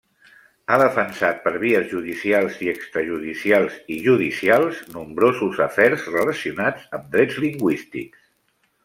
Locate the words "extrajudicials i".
2.71-3.97